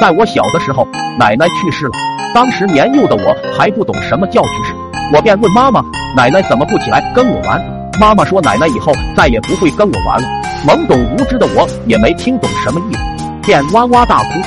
[0.00, 0.86] 在我小的时候，
[1.18, 1.92] 奶奶去世了，
[2.34, 4.74] 当时年幼的我还不懂什么叫去世，
[5.14, 5.82] 我便问妈妈
[6.14, 7.58] ：“奶奶怎么不起来跟我玩？”
[7.98, 10.28] 妈妈说：“奶奶以后再也不会跟我玩了。”
[10.66, 14.40] 懵懂无知的我也没听懂什么意思，便哇哇大哭。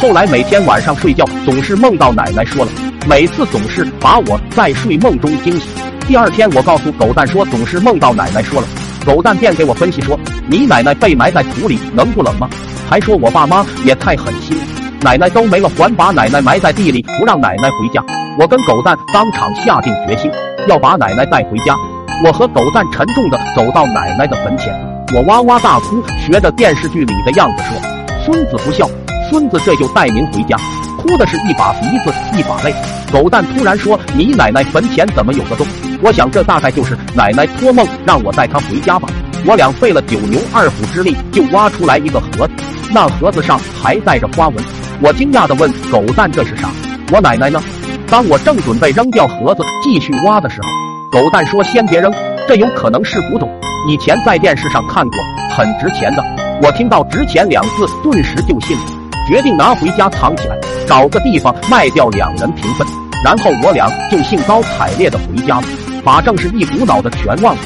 [0.00, 2.70] 后来每天晚上睡觉总是梦到奶奶说了，
[3.06, 5.68] 每次总是把我在睡梦中惊醒。
[6.06, 8.66] 第二天我告诉狗蛋说总是梦到奶奶说了，
[9.04, 10.18] 狗蛋便给我分析说
[10.48, 12.48] ：“你奶奶被埋在土里能不冷吗？”
[12.88, 14.56] 还说我爸妈也太狠心。
[15.04, 18.02] 奶奶都没了，还把奶奶埋在地里，不让奶奶回家。
[18.38, 20.30] 我跟狗蛋当场下定决心，
[20.66, 21.76] 要把奶奶带回家。
[22.24, 24.72] 我和狗蛋沉重地走到奶奶的坟前，
[25.14, 27.78] 我哇哇大哭，学着电视剧里的样子说
[28.24, 28.88] ：“孙子不孝，
[29.28, 30.56] 孙子这就带您回家。”
[30.96, 32.74] 哭的是一把鼻子一把泪。
[33.12, 35.66] 狗蛋突然说：“你奶奶坟前怎么有个洞？”
[36.00, 39.06] 我想这大概就是奶奶托梦让我带她回家吧。
[39.44, 42.54] 我俩费了九牛二虎之力，就挖出来一个盒子，
[42.90, 44.64] 那盒子上还带着花纹。
[45.00, 46.70] 我惊讶地问狗蛋：“这是啥？
[47.12, 47.60] 我奶奶呢？”
[48.08, 50.68] 当我正准备扔掉盒子继续挖的时候，
[51.10, 52.12] 狗蛋说：“先别扔，
[52.46, 53.48] 这有可能是古董，
[53.88, 55.18] 以前在电视上看过，
[55.56, 56.22] 很值钱的。”
[56.62, 58.84] 我听到“值钱”两字，顿时就信了，
[59.26, 62.86] 决定拿回家藏起来，找个地方卖掉，两人平分。
[63.24, 65.64] 然后我俩就兴高采烈地回家了，
[66.04, 67.60] 把正事一股脑的全忘了。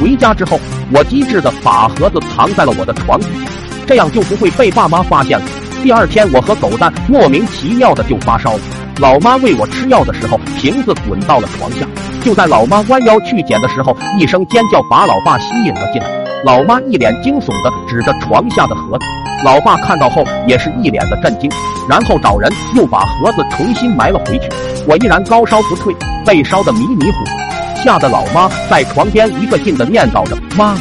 [0.00, 0.60] 回家之后，
[0.92, 3.50] 我机智地把盒子藏在了我的床底下，
[3.86, 5.44] 这样就不会被爸妈发现了。
[5.82, 8.60] 第二天，我和狗蛋莫名其妙的就发烧了。
[9.00, 11.86] 老妈喂我吃药的时候，瓶子滚到了床下。
[12.20, 16.08] 就在老妈弯腰去捡的时候，一声尖叫把老爸吸引了进来。
[16.44, 19.04] 老妈一脸惊悚的指着床下的盒子，
[19.44, 21.50] 老爸看到后也是一脸的震惊，
[21.88, 24.48] 然后找人又把盒子重新埋了回去。
[24.86, 25.94] 我依然高烧不退，
[26.26, 30.80] 被烧得迷迷糊糊，吓得老妈在床边一个劲的念叨着：“妈妈，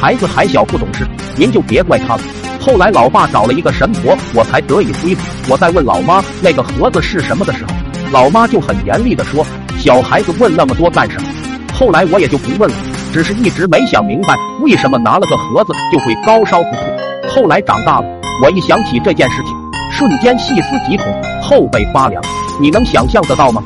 [0.00, 2.20] 孩子还小不懂事，您就别怪他了。”
[2.66, 5.22] 后来，老爸找了一个神婆，我才得以恢复。
[5.48, 7.72] 我在问老妈那个盒子是什么的时候，
[8.10, 9.46] 老妈就很严厉的说
[9.78, 11.28] ：“小孩子问那么多干什么？”
[11.72, 12.76] 后来我也就不问了，
[13.12, 17.30] 只是一直没想明白为什么拿了个盒子就会高烧不退。
[17.30, 19.56] 后来长大了，我一想起这件事情，
[19.92, 21.06] 瞬间细思极恐，
[21.40, 22.20] 后背发凉。
[22.60, 23.62] 你能想象得到吗？